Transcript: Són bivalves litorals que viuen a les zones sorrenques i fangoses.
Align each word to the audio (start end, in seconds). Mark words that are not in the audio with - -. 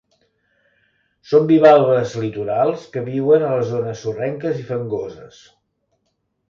Són 1.33 1.45
bivalves 1.51 2.15
litorals 2.23 2.89
que 2.97 3.05
viuen 3.13 3.47
a 3.51 3.55
les 3.59 3.71
zones 3.75 4.03
sorrenques 4.07 4.61
i 4.65 4.69
fangoses. 4.73 5.45